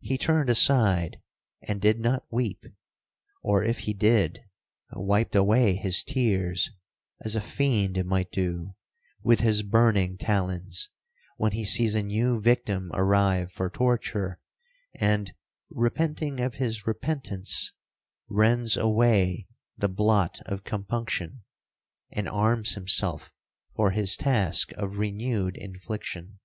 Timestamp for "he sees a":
11.52-12.02